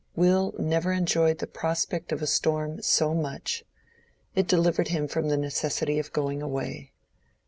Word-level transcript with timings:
Will 0.15 0.55
never 0.57 0.91
enjoyed 0.91 1.37
the 1.37 1.45
prospect 1.45 2.11
of 2.11 2.23
a 2.23 2.25
storm 2.25 2.81
so 2.81 3.13
much: 3.13 3.63
it 4.33 4.47
delivered 4.47 4.87
him 4.87 5.07
from 5.07 5.29
the 5.29 5.37
necessity 5.37 5.99
of 5.99 6.11
going 6.11 6.41
away. 6.41 6.91